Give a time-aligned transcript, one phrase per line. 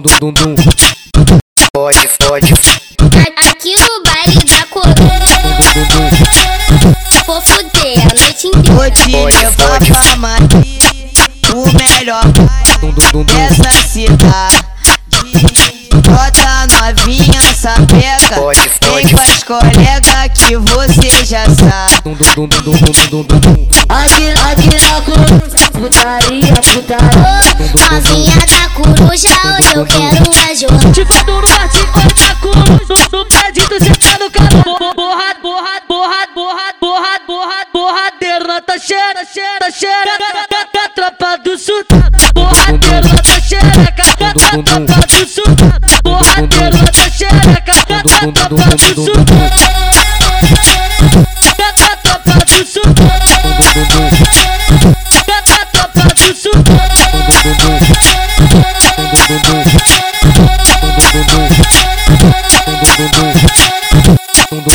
[0.00, 0.70] dum dum dum.
[1.76, 2.54] Fode, fode,
[3.50, 4.94] Aqui no baile da coroa,
[7.26, 8.72] vou fuder a noite inteira.
[8.72, 10.82] Vou te levar pra Madrid,
[11.52, 13.24] o melhor dum.
[13.24, 14.64] dessa cidade.
[15.92, 22.02] Bota novinha sapeca, Pode, vem com as colegas que você já sabe.
[22.04, 22.72] Dum dum dum
[23.10, 23.68] dum dum
[28.52, 30.92] da coruja, hoje eu quero uma jornada.
[30.92, 34.94] Tipo do norte, oi da cruz, no, no prédio tu senta no carro.
[34.94, 40.18] Borrado, borrado, borrado, borrado, borrado, borrado, borradeira, tá cheira, cheira, cheira.
[40.50, 42.02] Da, tropa do sultão,
[42.34, 44.04] borradeira, tá xereca.
[44.18, 47.72] Da, tropa do sultão, borradeira, tá xereca.
[47.88, 49.81] Da tropa do sultão.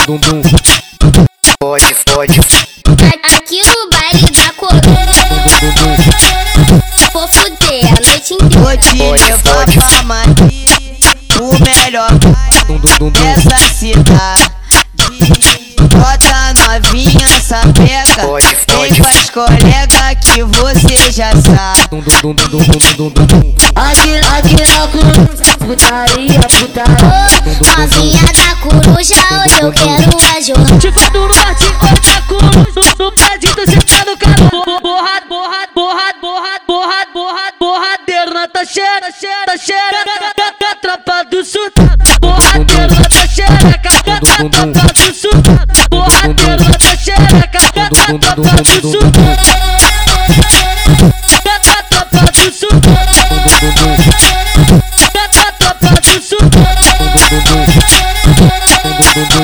[0.07, 0.41] Dum dum.
[1.61, 2.39] Fode, fode,
[3.35, 4.79] Aqui no baile da coroa,
[7.11, 8.61] vou fuder a noite inteira.
[8.63, 10.69] Vou te levar pra Madrid,
[11.41, 13.09] o melhor dum.
[13.09, 14.49] dessa cidade.
[15.91, 18.23] Bota novinha sapeca,
[18.79, 21.81] vem com as colegas que você já sabe.
[23.75, 27.27] Aqui, aqui na cruz, putaria, putaria.
[27.77, 30.77] Novinha da coruja, hoje eu quero uma jornada.
[30.79, 34.81] Tipo do norte, oi da cruz, no, no prédio tu senta no carro.
[34.81, 40.03] Borrado, borrado, borrado, borrado, borrado, borrado, borradeira, tá cheira, cheira, cheira.
[40.59, 41.85] Da, tropa do sultão,
[42.19, 43.89] borradeira, tá xereca.
[44.05, 45.57] Da, tropa do sultão,
[45.89, 47.59] borradeira, tá xereca.
[47.73, 49.46] Da, da tropa do sultão.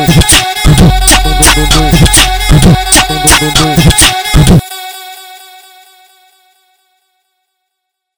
[0.03, 0.52] 我不在